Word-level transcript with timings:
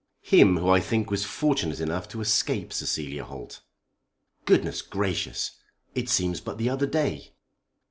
"Him 0.23 0.57
who 0.57 0.67
I 0.67 0.79
think 0.79 1.11
was 1.11 1.25
fortunate 1.25 1.79
enough 1.79 2.09
to 2.09 2.21
escape 2.21 2.73
Cecilia 2.73 3.23
Holt." 3.23 3.61
"Goodness 4.45 4.81
gracious! 4.81 5.59
It 5.93 6.09
seems 6.09 6.41
but 6.41 6.57
the 6.57 6.69
other 6.71 6.87
day." 6.87 7.33